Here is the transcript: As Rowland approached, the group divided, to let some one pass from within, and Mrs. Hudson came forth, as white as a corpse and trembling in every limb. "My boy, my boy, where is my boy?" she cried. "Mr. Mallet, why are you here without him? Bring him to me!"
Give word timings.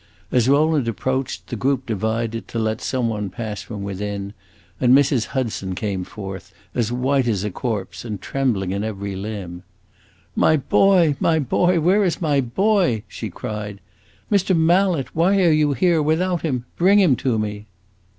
As 0.31 0.49
Rowland 0.49 0.87
approached, 0.87 1.45
the 1.49 1.55
group 1.55 1.85
divided, 1.85 2.47
to 2.47 2.57
let 2.57 2.81
some 2.81 3.07
one 3.07 3.29
pass 3.29 3.61
from 3.61 3.83
within, 3.83 4.33
and 4.79 4.95
Mrs. 4.95 5.25
Hudson 5.25 5.75
came 5.75 6.03
forth, 6.03 6.51
as 6.73 6.91
white 6.91 7.27
as 7.27 7.43
a 7.43 7.51
corpse 7.51 8.03
and 8.03 8.19
trembling 8.19 8.71
in 8.71 8.83
every 8.83 9.15
limb. 9.15 9.61
"My 10.35 10.57
boy, 10.57 11.15
my 11.19 11.37
boy, 11.37 11.79
where 11.81 12.03
is 12.03 12.19
my 12.19 12.41
boy?" 12.41 13.03
she 13.07 13.29
cried. 13.29 13.79
"Mr. 14.31 14.57
Mallet, 14.57 15.15
why 15.15 15.39
are 15.43 15.51
you 15.51 15.73
here 15.73 16.01
without 16.01 16.41
him? 16.41 16.65
Bring 16.77 16.97
him 16.99 17.15
to 17.17 17.37
me!" 17.37 17.67